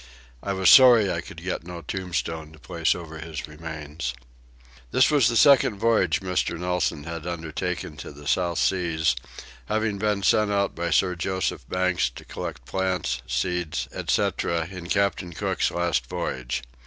[0.41, 4.15] I was sorry I could get no tombstone to place over his remains.
[4.89, 6.57] This was the second voyage Mr.
[6.57, 9.15] Nelson had undertaken to the South Seas,
[9.67, 14.67] having been sent out by Sir Joseph Banks to collect plants, seeds, etc.
[14.71, 16.63] in Captain Cook's last voyage.